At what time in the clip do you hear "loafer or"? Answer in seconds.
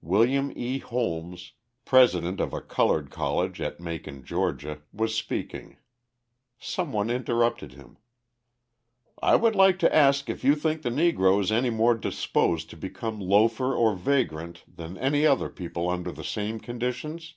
13.24-13.94